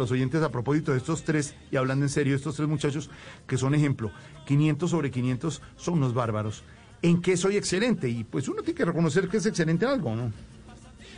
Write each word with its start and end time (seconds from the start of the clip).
Los 0.00 0.12
oyentes 0.12 0.42
a 0.42 0.50
propósito 0.50 0.92
de 0.92 0.96
estos 0.96 1.24
tres, 1.24 1.54
y 1.70 1.76
hablando 1.76 2.06
en 2.06 2.08
serio, 2.08 2.34
estos 2.34 2.56
tres 2.56 2.66
muchachos 2.66 3.10
que 3.46 3.58
son 3.58 3.74
ejemplo, 3.74 4.10
500 4.46 4.90
sobre 4.90 5.10
500 5.10 5.60
son 5.76 5.94
unos 5.98 6.14
bárbaros. 6.14 6.62
¿En 7.02 7.20
qué 7.20 7.36
soy 7.36 7.58
excelente? 7.58 8.08
Y 8.08 8.24
pues 8.24 8.48
uno 8.48 8.62
tiene 8.62 8.78
que 8.78 8.86
reconocer 8.86 9.28
que 9.28 9.36
es 9.36 9.44
excelente 9.44 9.84
en 9.84 9.90
algo, 9.90 10.16
¿no? 10.16 10.32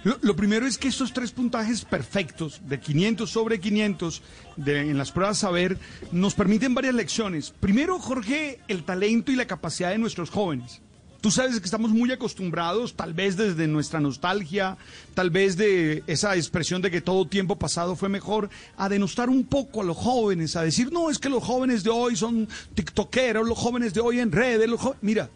Lo, 0.03 0.19
lo 0.21 0.35
primero 0.35 0.67
es 0.67 0.79
que 0.79 0.89
estos 0.89 1.13
tres 1.13 1.31
puntajes 1.31 1.85
perfectos, 1.85 2.61
de 2.67 2.81
500 2.81 3.31
sobre 3.31 3.61
500, 3.61 4.21
de, 4.57 4.81
en 4.81 4.99
las 4.99 5.13
pruebas 5.13 5.39
saber, 5.39 5.79
nos 6.11 6.35
permiten 6.35 6.75
varias 6.75 6.97
lecciones. 6.97 7.55
Primero, 7.61 8.01
Jorge, 8.01 8.59
el 8.67 8.83
talento 8.83 9.31
y 9.31 9.37
la 9.37 9.47
capacidad 9.47 9.91
de 9.91 9.99
nuestros 9.99 10.29
jóvenes. 10.29 10.83
Tú 11.23 11.31
sabes 11.31 11.61
que 11.61 11.65
estamos 11.65 11.93
muy 11.93 12.11
acostumbrados, 12.11 12.95
tal 12.95 13.15
vez 13.15 13.37
desde 13.37 13.69
nuestra 13.69 14.01
nostalgia, 14.01 14.77
tal 15.15 15.31
vez 15.31 15.57
de 15.57 16.03
esa 16.09 16.35
expresión 16.35 16.83
de 16.83 16.91
que 16.91 17.01
todo 17.01 17.29
tiempo 17.29 17.55
pasado 17.55 17.95
fue 17.95 18.09
mejor, 18.09 18.51
a 18.77 18.89
denostar 18.89 19.31
un 19.31 19.45
poco 19.45 19.83
a 19.83 19.85
los 19.85 19.97
jóvenes, 19.97 20.57
a 20.57 20.65
decir, 20.65 20.91
no, 20.91 21.11
es 21.11 21.21
que 21.21 21.29
los 21.29 21.45
jóvenes 21.45 21.85
de 21.85 21.91
hoy 21.91 22.17
son 22.17 22.49
tiktokeros, 22.75 23.47
los 23.47 23.57
jóvenes 23.57 23.95
de 23.95 24.01
hoy 24.01 24.19
en 24.19 24.33
redes, 24.33 24.69
los 24.69 24.81
jo-". 24.81 24.97
Mira, 25.01 25.31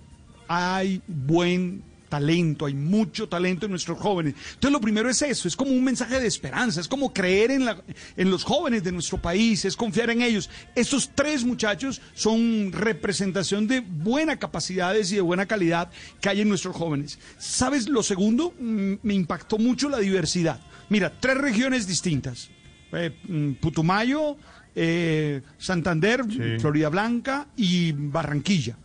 hay 0.48 1.00
buen 1.06 1.84
talento, 2.08 2.66
hay 2.66 2.74
mucho 2.74 3.28
talento 3.28 3.66
en 3.66 3.70
nuestros 3.72 3.98
jóvenes. 3.98 4.34
Entonces 4.54 4.72
lo 4.72 4.80
primero 4.80 5.08
es 5.10 5.20
eso, 5.22 5.48
es 5.48 5.56
como 5.56 5.70
un 5.70 5.84
mensaje 5.84 6.20
de 6.20 6.26
esperanza, 6.26 6.80
es 6.80 6.88
como 6.88 7.12
creer 7.12 7.50
en, 7.50 7.64
la, 7.64 7.82
en 8.16 8.30
los 8.30 8.44
jóvenes 8.44 8.82
de 8.84 8.92
nuestro 8.92 9.18
país, 9.18 9.64
es 9.64 9.76
confiar 9.76 10.10
en 10.10 10.22
ellos. 10.22 10.48
Estos 10.74 11.10
tres 11.14 11.44
muchachos 11.44 12.00
son 12.14 12.72
representación 12.72 13.66
de 13.66 13.80
buenas 13.80 14.38
capacidades 14.38 15.12
y 15.12 15.16
de 15.16 15.20
buena 15.20 15.46
calidad 15.46 15.90
que 16.20 16.28
hay 16.28 16.40
en 16.40 16.48
nuestros 16.48 16.76
jóvenes. 16.76 17.18
¿Sabes 17.38 17.88
lo 17.88 18.02
segundo? 18.02 18.54
Mm, 18.58 18.94
Me 19.02 19.14
impactó 19.14 19.58
mucho 19.58 19.88
la 19.88 19.98
diversidad. 19.98 20.60
Mira, 20.88 21.12
tres 21.20 21.36
regiones 21.38 21.86
distintas. 21.86 22.50
Eh, 22.92 23.10
mm, 23.28 23.52
Putumayo, 23.54 24.36
eh, 24.74 25.42
Santander, 25.58 26.22
Florida 26.60 26.88
Blanca 26.88 27.48
y 27.56 27.92
Barranquilla 27.92 28.76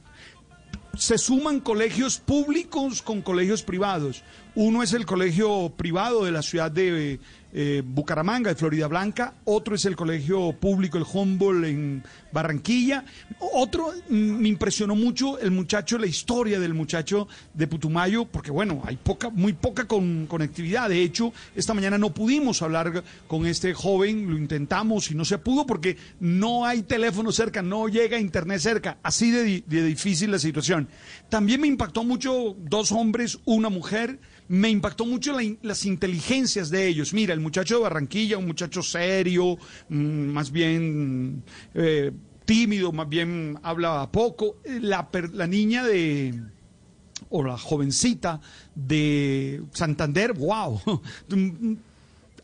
se 1.02 1.17
suman 1.17 1.61
colegios 1.61 2.19
públicos 2.19 3.02
con 3.02 3.23
colegios 3.23 3.63
privados. 3.63 4.21
Uno 4.53 4.83
es 4.83 4.94
el 4.94 5.07
colegio 5.07 5.73
privado 5.75 6.23
de 6.25 6.31
la 6.31 6.44
ciudad 6.44 6.69
de 6.69 7.19
eh, 7.53 7.81
Bucaramanga, 7.85 8.49
de 8.49 8.55
Florida 8.55 8.88
Blanca. 8.88 9.33
Otro 9.45 9.75
es 9.75 9.85
el 9.85 9.95
colegio 9.95 10.53
público, 10.53 10.97
el 10.97 11.05
Humboldt 11.11 11.66
en 11.66 12.03
Barranquilla. 12.31 13.03
Otro, 13.39 13.91
mm, 14.09 14.13
me 14.16 14.47
impresionó 14.47 14.95
mucho 14.95 15.39
el 15.39 15.52
muchacho, 15.52 15.97
la 15.97 16.05
historia 16.07 16.59
del 16.59 16.73
muchacho 16.73 17.27
de 17.53 17.67
Putumayo, 17.67 18.25
porque 18.25 18.52
bueno, 18.52 18.81
hay 18.85 18.97
poca, 18.97 19.29
muy 19.29 19.53
poca 19.53 19.88
con- 19.88 20.27
conectividad. 20.27 20.89
De 20.89 21.02
hecho, 21.02 21.33
esta 21.55 21.73
mañana 21.73 21.97
no 21.97 22.13
pudimos 22.13 22.61
hablar 22.61 23.03
con 23.27 23.45
este 23.45 23.73
joven, 23.73 24.29
lo 24.29 24.38
intentamos 24.38 25.11
y 25.11 25.16
no 25.16 25.25
se 25.25 25.38
pudo 25.38 25.66
porque 25.66 25.97
no 26.19 26.66
hay 26.66 26.83
teléfono 26.83 27.31
cerca, 27.31 27.61
no 27.61 27.88
llega 27.88 28.19
internet 28.19 28.59
cerca. 28.59 28.97
Así 29.03 29.31
de, 29.31 29.44
di- 29.44 29.63
de 29.67 29.83
difícil 29.83 30.31
la 30.31 30.39
situación. 30.39 30.88
También 31.29 31.61
me 31.61 31.67
impactó 31.67 32.03
mucho 32.03 32.56
dos 32.59 32.91
hombres, 32.91 33.40
una 33.45 33.69
mujer. 33.69 34.19
Me 34.51 34.69
impactó 34.69 35.06
mucho 35.06 35.31
la 35.31 35.44
in- 35.44 35.57
las 35.62 35.85
inteligencias 35.85 36.69
de 36.69 36.85
ellos. 36.85 37.13
Mira, 37.13 37.34
el 37.34 37.39
muchacho 37.39 37.75
de 37.78 37.84
Barranquilla, 37.84 38.38
un 38.38 38.47
muchacho 38.47 38.84
serio, 38.84 39.57
mm, 39.88 39.95
más 40.28 40.51
bien 40.51 41.41
eh, 41.73 42.12
tímido, 42.44 42.91
más 42.91 43.07
bien 43.07 43.57
habla 43.63 44.09
poco. 44.11 44.57
La, 44.66 45.09
per- 45.09 45.34
la 45.34 45.47
niña 45.47 45.85
de 45.85 46.38
o 47.29 47.44
la 47.45 47.57
jovencita 47.57 48.41
de 48.75 49.61
Santander, 49.72 50.34
wow, 50.34 50.81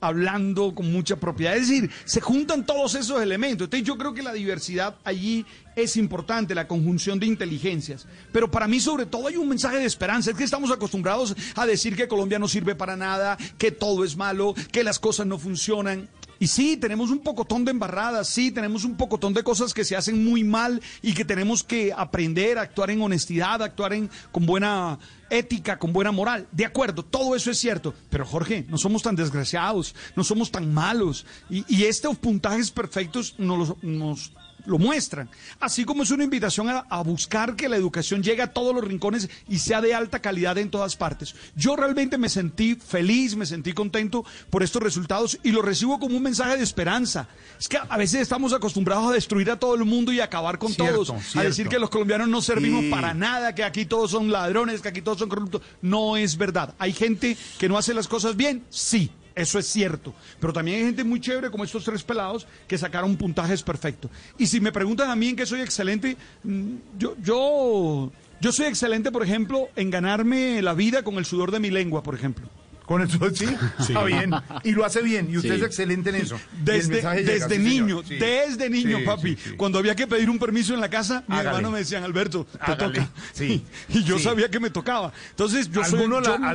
hablando 0.01 0.73
con 0.73 0.91
mucha 0.91 1.15
propiedad. 1.15 1.55
Es 1.55 1.67
decir, 1.67 1.89
se 2.05 2.21
juntan 2.21 2.65
todos 2.65 2.95
esos 2.95 3.21
elementos. 3.21 3.65
Entonces 3.65 3.87
yo 3.87 3.97
creo 3.97 4.13
que 4.13 4.23
la 4.23 4.33
diversidad 4.33 4.95
allí 5.03 5.45
es 5.75 5.97
importante, 5.97 6.55
la 6.55 6.67
conjunción 6.67 7.19
de 7.19 7.27
inteligencias. 7.27 8.07
Pero 8.31 8.49
para 8.49 8.67
mí 8.67 8.79
sobre 8.79 9.05
todo 9.05 9.27
hay 9.27 9.37
un 9.37 9.49
mensaje 9.49 9.77
de 9.77 9.85
esperanza. 9.85 10.31
Es 10.31 10.37
que 10.37 10.43
estamos 10.43 10.71
acostumbrados 10.71 11.35
a 11.55 11.65
decir 11.65 11.95
que 11.95 12.07
Colombia 12.07 12.39
no 12.39 12.47
sirve 12.47 12.75
para 12.75 12.95
nada, 12.95 13.37
que 13.57 13.71
todo 13.71 14.03
es 14.03 14.15
malo, 14.15 14.55
que 14.71 14.83
las 14.83 14.99
cosas 14.99 15.27
no 15.27 15.37
funcionan. 15.37 16.09
Y 16.39 16.47
sí, 16.47 16.77
tenemos 16.77 17.09
un 17.09 17.19
pocotón 17.19 17.65
de 17.65 17.71
embarradas, 17.71 18.29
sí, 18.29 18.51
tenemos 18.51 18.83
un 18.83 18.95
pocotón 18.95 19.33
de 19.33 19.43
cosas 19.43 19.73
que 19.73 19.85
se 19.85 19.95
hacen 19.95 20.23
muy 20.23 20.43
mal 20.43 20.81
y 21.01 21.13
que 21.13 21.25
tenemos 21.25 21.63
que 21.63 21.93
aprender 21.95 22.57
a 22.57 22.61
actuar 22.61 22.91
en 22.91 23.01
honestidad, 23.01 23.61
a 23.61 23.65
actuar 23.65 23.93
en, 23.93 24.09
con 24.31 24.45
buena 24.45 24.99
ética, 25.29 25.77
con 25.77 25.93
buena 25.93 26.11
moral. 26.11 26.47
De 26.51 26.65
acuerdo, 26.65 27.03
todo 27.03 27.35
eso 27.35 27.51
es 27.51 27.57
cierto. 27.57 27.93
Pero 28.09 28.25
Jorge, 28.25 28.65
no 28.69 28.77
somos 28.77 29.03
tan 29.03 29.15
desgraciados, 29.15 29.95
no 30.15 30.23
somos 30.23 30.51
tan 30.51 30.73
malos. 30.73 31.25
Y, 31.49 31.65
y 31.67 31.85
estos 31.85 32.17
puntajes 32.17 32.71
perfectos 32.71 33.35
nos, 33.37 33.81
nos 33.83 34.31
lo 34.65 34.77
muestran. 34.77 35.29
Así 35.59 35.85
como 35.85 36.03
es 36.03 36.11
una 36.11 36.23
invitación 36.25 36.67
a, 36.69 36.79
a 36.89 37.01
buscar 37.01 37.55
que 37.55 37.69
la 37.69 37.77
educación 37.77 38.21
llegue 38.23 38.41
a 38.41 38.51
todos 38.53 38.75
los 38.75 38.83
rincones 38.83 39.29
y 39.47 39.59
sea 39.59 39.81
de 39.81 39.93
alta 39.93 40.19
calidad 40.19 40.57
en 40.57 40.69
todas 40.69 40.95
partes. 40.95 41.35
Yo 41.55 41.75
realmente 41.75 42.17
me 42.17 42.27
sentí 42.29 42.75
feliz, 42.75 43.35
me 43.35 43.45
sentí 43.45 43.73
contento 43.73 44.25
por 44.49 44.63
estos 44.63 44.81
resultados 44.83 45.39
y 45.43 45.51
lo 45.51 45.61
recibo 45.61 45.99
como 45.99 46.17
un 46.17 46.23
mensaje 46.23 46.57
de 46.57 46.63
esperanza. 46.63 47.27
Es 47.59 47.67
que 47.67 47.77
a 47.77 47.97
veces 47.97 48.21
estamos 48.21 48.53
acostumbrados 48.53 49.09
a 49.09 49.13
destruir 49.13 49.49
a 49.51 49.57
todo 49.59 49.75
el 49.75 49.85
mundo 49.85 50.11
y 50.11 50.19
acabar 50.19 50.57
con 50.57 50.73
Cierto, 50.73 51.05
todos, 51.05 51.35
a 51.35 51.43
decir 51.43 51.67
que 51.69 51.79
los 51.79 51.89
colombianos 51.89 52.27
no 52.27 52.41
servimos 52.41 52.83
Sí. 52.83 52.89
para 52.91 53.13
nada, 53.13 53.55
que 53.55 53.63
aquí 53.63 53.85
todos 53.85 54.11
son 54.11 54.31
ladrones, 54.31 54.81
que 54.81 54.89
aquí 54.89 55.01
todos 55.01 55.19
son 55.19 55.29
corruptos. 55.29 55.61
No 55.81 56.17
es 56.17 56.37
verdad. 56.37 56.75
Hay 56.79 56.93
gente 56.93 57.37
que 57.57 57.69
no 57.69 57.77
hace 57.77 57.93
las 57.93 58.07
cosas 58.07 58.35
bien, 58.35 58.63
sí. 58.69 59.11
Eso 59.37 59.59
es 59.59 59.67
cierto. 59.67 60.15
Pero 60.39 60.51
también 60.51 60.79
hay 60.79 60.85
gente 60.85 61.03
muy 61.03 61.21
chévere 61.21 61.51
como 61.51 61.63
estos 61.63 61.83
tres 61.83 62.03
pelados 62.03 62.47
que 62.67 62.77
sacaron 62.77 63.15
puntajes 63.15 63.61
perfectos. 63.61 64.09
Y 64.37 64.47
si 64.47 64.59
me 64.59 64.71
preguntan 64.71 65.11
a 65.11 65.15
mí 65.15 65.29
en 65.29 65.35
qué 65.35 65.45
soy 65.45 65.61
excelente, 65.61 66.17
mm, 66.43 66.75
yo, 66.97 67.15
yo, 67.21 68.11
yo 68.41 68.51
soy 68.51 68.65
excelente, 68.65 69.11
por 69.11 69.23
ejemplo, 69.23 69.69
en 69.75 69.91
ganarme 69.91 70.61
la 70.63 70.73
vida 70.73 71.03
con 71.03 71.15
el 71.15 71.25
sudor 71.25 71.51
de 71.51 71.59
mi 71.59 71.69
lengua, 71.69 72.01
por 72.01 72.15
ejemplo. 72.15 72.49
Con 72.87 73.01
eso 73.03 73.19
sí, 73.35 73.45
está 73.79 74.03
bien. 74.05 74.31
Y 74.63 74.71
lo 74.71 74.83
hace 74.85 75.01
bien. 75.01 75.27
Y 75.29 75.35
usted 75.37 75.55
Sí. 75.55 75.59
es 75.59 75.63
excelente 75.63 76.09
en 76.09 76.15
eso. 76.15 76.39
Desde, 76.63 76.95
llega, 76.95 77.11
desde 77.13 77.57
sí, 77.57 77.61
niño, 77.61 78.01
Sí. 78.07 78.15
desde 78.15 78.69
niño, 78.69 78.99
Sí, 78.99 79.03
papi. 79.05 79.35
sí, 79.35 79.49
sí. 79.49 79.55
Cuando 79.57 79.77
había 79.77 79.93
que 79.93 80.07
pedir 80.07 80.29
un 80.29 80.39
permiso 80.39 80.73
en 80.73 80.79
la 80.81 80.89
casa, 80.89 81.23
mi 81.27 81.35
Hágale. 81.35 81.49
hermano 81.49 81.71
me 81.71 81.79
decían, 81.79 82.03
Alberto, 82.05 82.45
te 82.45 82.71
Hágale. 82.71 82.99
toca. 83.01 83.09
Sí, 83.33 83.63
Y 83.89 84.03
yo 84.05 84.17
sí. 84.17 84.23
sabía 84.23 84.49
que 84.49 84.59
me 84.61 84.69
tocaba. 84.69 85.11
Entonces, 85.31 85.69
yo 85.69 85.83
soy. 85.83 85.99
algunos, 85.99 86.25
yo- 86.25 86.37
la, 86.37 86.49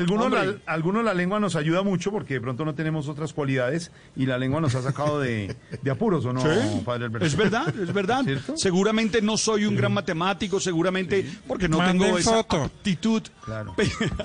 la, 0.45 0.55
algunos 0.67 1.05
la 1.05 1.13
lengua 1.15 1.39
nos 1.39 1.55
ayuda 1.55 1.83
mucho 1.83 2.11
porque 2.11 2.35
de 2.35 2.41
pronto 2.41 2.65
no 2.65 2.75
tenemos 2.75 3.09
otras 3.09 3.35
cualidades 3.35 3.91
y 4.17 4.25
la 4.25 4.39
lengua 4.39 4.61
nos 4.63 4.75
ha 4.75 4.81
sacado 4.83 5.21
de, 5.21 5.55
de 5.83 5.91
apuros, 5.91 6.25
¿o 6.25 6.33
no, 6.33 6.41
Sí, 6.41 6.49
padre 6.85 7.05
Alberto? 7.05 7.27
Es 7.27 7.37
verdad, 7.37 7.75
es 7.79 7.93
verdad. 7.93 8.23
¿Cierto? 8.25 8.57
Seguramente 8.57 9.21
no 9.21 9.37
soy 9.37 9.67
un 9.67 9.77
gran 9.77 9.93
matemático, 9.93 10.59
seguramente 10.61 11.27
porque 11.47 11.69
no 11.69 11.85
tengo 11.85 12.17
esa 12.17 12.37
foto. 12.43 12.63
aptitud. 12.65 13.23
Claro. 13.45 13.75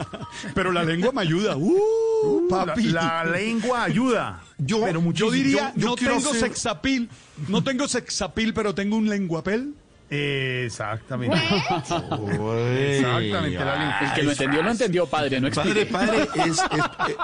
Pero 0.53 0.71
la 0.71 0.83
lengua 0.83 1.11
me 1.11 1.21
ayuda. 1.21 1.57
Uh, 1.57 1.77
La, 2.49 2.65
papi. 2.65 2.83
la 2.89 3.23
lengua 3.25 3.83
ayuda. 3.83 4.41
Yo- 4.57 4.81
pero 4.81 5.11
Yo 5.13 5.29
diría, 5.31 5.73
yo 5.75 5.89
no 5.89 5.95
tengo 5.95 6.31
ser- 6.31 6.39
sexapil, 6.41 7.09
no 7.47 7.63
tengo 7.63 7.87
sexapil, 7.87 8.53
pero 8.53 8.73
tengo 8.73 8.95
un 8.97 9.07
lenguapel. 9.09 9.73
Exactamente. 10.09 11.35
Exactamente. 11.35 13.59
La. 13.59 13.99
El 14.07 14.13
que 14.13 14.23
lo 14.23 14.31
entendió, 14.31 14.63
lo 14.63 14.71
entendió, 14.71 15.05
padre. 15.05 15.41
No 15.41 15.49
Padre, 15.51 15.85
padre, 15.85 16.27
es, 16.35 16.45
es- 16.47 16.59
eh, 16.59 17.15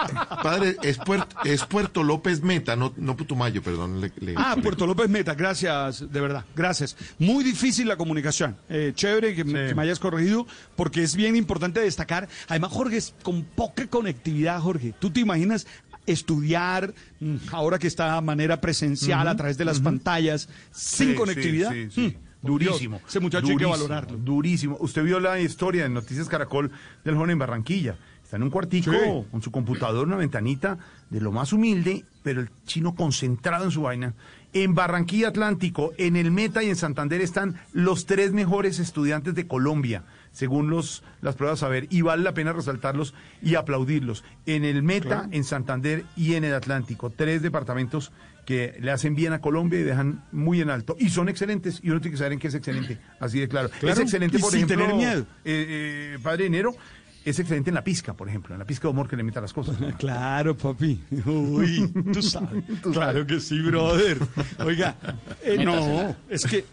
padre, 0.43 0.77
es 0.83 0.97
Puerto, 0.97 1.35
es 1.45 1.63
Puerto 1.65 2.03
López 2.03 2.41
Meta, 2.41 2.75
no, 2.75 2.93
no 2.97 3.15
Putumayo, 3.15 3.61
perdón. 3.61 4.01
le- 4.01 4.11
le- 4.19 4.33
Ah, 4.35 4.53
le- 4.55 4.61
Puerto 4.61 4.85
López 4.85 5.09
Meta, 5.09 5.33
gracias, 5.35 6.11
de 6.11 6.21
verdad, 6.21 6.45
gracias. 6.55 6.95
Muy 7.19 7.43
difícil 7.43 7.87
la 7.87 7.97
comunicación. 7.97 8.55
Eh, 8.69 8.91
chévere 8.95 9.35
que, 9.35 9.43
me- 9.43 9.63
Sí. 9.63 9.67
que 9.69 9.75
me 9.75 9.83
hayas 9.83 9.99
corregido, 9.99 10.47
porque 10.75 11.03
es 11.03 11.15
bien 11.15 11.35
importante 11.35 11.79
destacar. 11.79 12.27
Además, 12.47 12.71
Jorge, 12.71 12.97
es 12.97 13.13
con 13.23 13.43
poca 13.43 13.87
conectividad, 13.87 14.59
Jorge. 14.59 14.93
¿Tú 14.99 15.09
te 15.11 15.19
imaginas 15.19 15.67
estudiar 16.05 16.93
mm, 17.21 17.35
ahora 17.53 17.79
que 17.79 17.87
está 17.87 18.15
de 18.15 18.21
manera 18.21 18.59
presencial 18.59 19.25
a 19.27 19.35
través 19.37 19.57
de 19.57 19.63
las 19.65 19.79
pantallas, 19.79 20.49
sin 20.71 21.11
Sí, 21.11 21.15
conectividad? 21.15 21.71
sí, 21.71 21.85
sí, 21.85 21.91
sí. 21.91 22.01
Mm, 22.17 22.32
Durísimo. 22.43 22.97
Dios, 22.97 23.09
ese 23.09 23.19
muchacho 23.19 23.47
hay 23.47 23.57
que 23.57 23.63
durísimo, 23.63 23.71
valorarlo. 23.87 24.17
Durísimo. 24.17 24.77
Usted 24.79 25.03
vio 25.03 25.19
la 25.19 25.39
historia 25.39 25.85
en 25.85 25.93
Noticias 25.93 26.27
Caracol 26.27 26.71
del 27.03 27.15
joven 27.15 27.31
en 27.31 27.39
Barranquilla. 27.39 27.95
Está 28.23 28.37
en 28.37 28.43
un 28.43 28.49
cuartico 28.49 28.91
Sí. 28.91 29.27
con 29.31 29.41
su 29.41 29.51
computador, 29.51 30.07
una 30.07 30.15
ventanita 30.17 30.77
de 31.09 31.21
lo 31.21 31.31
más 31.31 31.53
humilde, 31.53 32.05
pero 32.23 32.41
el 32.41 32.49
chino 32.65 32.95
concentrado 32.95 33.65
en 33.65 33.71
su 33.71 33.81
vaina. 33.83 34.13
En 34.53 34.75
Barranquilla 34.75 35.29
Atlántico, 35.29 35.93
en 35.97 36.15
el 36.15 36.31
Meta 36.31 36.63
y 36.63 36.69
en 36.69 36.75
Santander 36.75 37.21
están 37.21 37.59
los 37.73 38.05
tres 38.05 38.33
mejores 38.33 38.79
estudiantes 38.79 39.33
de 39.35 39.47
Colombia, 39.47 40.03
según 40.33 40.69
los, 40.69 41.03
las 41.21 41.35
pruebas 41.35 41.59
saber, 41.59 41.87
y 41.89 42.01
vale 42.01 42.23
la 42.23 42.33
pena 42.33 42.51
resaltarlos 42.51 43.13
y 43.41 43.55
aplaudirlos. 43.55 44.25
En 44.45 44.65
el 44.65 44.83
Meta, 44.83 45.29
en 45.31 45.45
Santander 45.45 46.03
y 46.17 46.33
en 46.33 46.43
el 46.43 46.53
Atlántico, 46.53 47.09
tres 47.09 47.41
departamentos 47.41 48.11
que 48.45 48.77
le 48.81 48.91
hacen 48.91 49.15
bien 49.15 49.31
a 49.31 49.39
Colombia 49.39 49.79
y 49.79 49.83
dejan 49.83 50.25
muy 50.33 50.59
en 50.59 50.69
alto. 50.69 50.97
Y 50.99 51.09
son 51.11 51.29
excelentes, 51.29 51.79
y 51.81 51.91
uno 51.91 52.01
tiene 52.01 52.11
que 52.11 52.17
saber 52.17 52.33
en 52.33 52.39
qué 52.39 52.49
es 52.49 52.55
excelente, 52.55 52.99
así 53.21 53.39
de 53.39 53.47
claro. 53.47 53.69
Claro, 53.79 53.93
Es 53.93 53.99
excelente, 54.01 54.37
por 54.39 54.51
sin 54.51 54.65
ejemplo, 54.65 54.85
tener 54.85 54.95
miedo. 54.97 55.21
eh, 55.45 56.15
eh, 56.15 56.19
Padre 56.21 56.47
Enero, 56.47 56.75
es 57.23 57.39
excelente 57.39 57.69
en 57.69 57.75
la 57.75 57.85
pizca, 57.85 58.13
por 58.15 58.27
ejemplo, 58.27 58.53
en 58.53 58.59
la 58.59 58.65
pizca 58.65 58.89
de 58.89 58.91
humor 58.91 59.07
que 59.07 59.15
le 59.15 59.23
mete 59.23 59.39
a 59.39 59.43
las 59.43 59.53
cosas. 59.53 59.79
¿no? 59.79 59.95
Claro, 59.97 60.57
papi. 60.57 60.99
Uy, 61.25 61.89
tú 62.11 62.21
sabes. 62.21 62.65
claro 62.91 63.25
que 63.25 63.39
sí, 63.39 63.61
brother. 63.61 64.17
Oiga, 64.59 64.97
eh, 65.41 65.63
no, 65.63 66.13
es 66.27 66.43
que, 66.45 66.65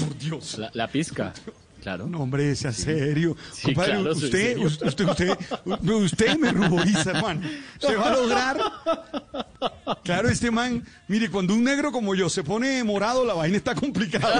por 0.00 0.18
Dios. 0.18 0.58
La, 0.58 0.70
la 0.74 0.88
pizca. 0.88 1.32
Claro. 1.82 2.06
No, 2.06 2.20
hombre, 2.20 2.54
sea 2.56 2.72
serio. 2.72 3.36
Sí, 3.52 3.66
Compadre, 3.66 3.92
claro, 3.92 4.12
usted, 4.12 4.30
serio. 4.30 4.66
usted, 4.66 4.86
usted, 4.86 5.06
usted, 5.06 5.90
usted 5.90 6.38
me 6.38 6.50
ruboriza, 6.52 7.10
hermano. 7.12 7.40
Se 7.78 7.94
va 7.96 8.08
a 8.08 8.16
lograr. 8.16 8.60
Claro, 10.04 10.28
este 10.28 10.50
man, 10.50 10.84
mire, 11.06 11.30
cuando 11.30 11.54
un 11.54 11.64
negro 11.64 11.92
como 11.92 12.14
yo 12.14 12.28
se 12.28 12.42
pone 12.44 12.82
morado, 12.84 13.24
la 13.24 13.34
vaina 13.34 13.56
está 13.56 13.74
complicada. 13.74 14.36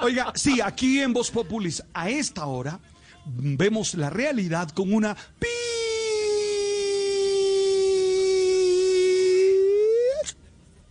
Oiga, 0.00 0.32
sí, 0.34 0.60
aquí 0.60 1.00
en 1.00 1.12
Voz 1.12 1.30
Populis, 1.30 1.82
a 1.92 2.08
esta 2.08 2.46
hora, 2.46 2.78
vemos 3.24 3.94
la 3.94 4.10
realidad 4.10 4.70
con 4.70 4.92
una 4.92 5.14
pizca 5.14 5.77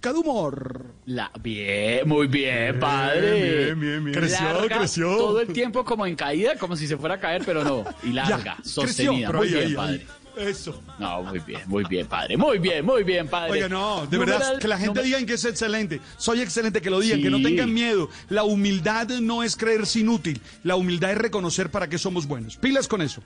de 0.01 0.19
humor. 0.19 0.85
La, 1.05 1.31
bien, 1.41 2.07
muy 2.07 2.27
bien, 2.27 2.79
padre. 2.79 3.65
bien, 3.65 3.79
bien, 3.79 4.03
bien. 4.05 4.17
Creció, 4.17 4.43
Larga 4.53 4.77
creció. 4.79 5.17
Todo 5.17 5.41
el 5.41 5.47
tiempo 5.49 5.83
como 5.83 6.05
en 6.05 6.15
caída, 6.15 6.55
como 6.57 6.75
si 6.75 6.87
se 6.87 6.95
fuera 6.97 7.15
a 7.15 7.19
caer, 7.19 7.41
pero 7.45 7.63
no. 7.63 7.83
Y 8.03 8.13
larga, 8.13 8.57
Ya, 8.57 8.57
sostenida. 8.63 9.29
creció, 9.29 9.33
Muy 9.33 9.47
ahí, 9.47 9.53
bien, 9.53 9.67
ahí, 9.67 9.73
padre. 9.75 9.93
ahí. 9.93 10.07
Eso. 10.37 10.83
No, 10.99 11.23
muy 11.23 11.39
bien, 11.39 11.61
muy 11.65 11.83
bien, 11.85 12.05
padre. 12.05 12.37
Muy 12.37 12.59
bien, 12.59 12.85
muy 12.85 13.03
bien, 13.03 13.27
padre. 13.27 13.53
Oiga, 13.53 13.67
no, 13.67 14.05
de 14.05 14.19
verdad, 14.19 14.59
que 14.59 14.67
la 14.67 14.77
gente 14.77 14.99
numer- 15.01 15.03
diga 15.05 15.25
que 15.25 15.33
es 15.33 15.45
excelente. 15.45 15.99
Soy 16.17 16.41
excelente, 16.41 16.79
que 16.79 16.91
lo 16.91 16.99
digan, 16.99 17.17
Sí. 17.17 17.23
que 17.23 17.29
no 17.31 17.41
tengan 17.41 17.73
miedo. 17.73 18.07
La 18.29 18.43
humildad 18.43 19.07
no 19.19 19.41
es 19.41 19.55
creerse 19.55 20.01
inútil. 20.01 20.39
La 20.63 20.75
humildad 20.75 21.11
es 21.13 21.17
reconocer 21.17 21.71
para 21.71 21.89
qué 21.89 21.97
somos 21.97 22.27
buenos. 22.27 22.55
Pilas 22.57 22.87
con 22.87 23.01
eso. 23.01 23.23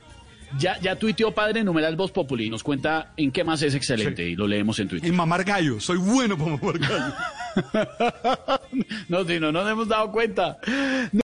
Ya, 0.60 0.80
ya 0.80 0.96
tuiteó 0.96 1.34
padre 1.34 1.64
numeral 1.64 1.96
Voz 1.96 2.12
Populi. 2.12 2.50
Nos 2.50 2.64
cuenta 2.64 3.14
en 3.18 3.32
qué 3.32 3.44
más 3.44 3.62
es 3.62 3.76
excelente 3.76 4.28
y 4.28 4.36
lo 4.36 4.48
leemos 4.48 4.80
en 4.80 4.88
Twitter. 4.88 5.10
En 5.10 5.16
mamar 5.16 5.44
gallo. 5.44 5.80
Soy 5.80 5.98
bueno 5.98 6.38
para 6.38 6.52
mamar 6.52 6.80
gallo. 6.80 7.14
no, 9.10 9.26
si 9.26 9.40
no 9.40 9.52
nos 9.52 9.70
hemos 9.70 9.88
dado 9.88 10.12
cuenta. 10.12 10.58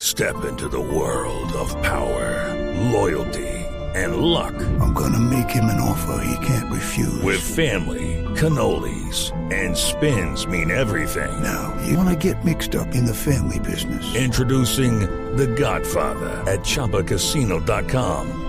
Step 0.01 0.36
into 0.45 0.68
the 0.69 0.80
world 0.80 1.54
of 1.54 1.74
power, 1.81 2.56
loyalty, 2.92 3.48
and 3.95 4.18
luck. 4.18 4.54
I'm 4.80 4.94
gonna 4.94 5.19
make 5.19 5.50
him 5.50 5.66
an 5.66 5.80
offer 5.80 6.24
he 6.25 6.45
can't 6.45 6.71
refuse. 6.71 7.21
With 7.24 7.42
family, 7.42 8.25
cannolis, 8.36 9.31
and 9.54 9.75
spins 9.75 10.45
mean 10.48 10.71
everything. 10.71 11.31
now, 11.42 11.74
you 11.88 11.95
wanna 11.98 12.16
get 12.16 12.44
mixed 12.44 12.75
up 12.75 12.94
in 12.95 13.06
the 13.06 13.13
family 13.13 13.60
business. 13.60 14.16
Introducing 14.16 15.00
The 15.36 15.48
Godfather 15.48 16.30
at 16.48 16.62
ChumbaCasino.com. 16.62 18.49